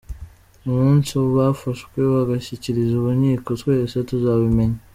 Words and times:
Umunsi 0.67 1.11
bafashwe 1.35 1.99
bagashyikirizwa 2.13 3.07
inkiko 3.15 3.49
twese 3.61 3.95
tuzabimenya.” 4.09 4.79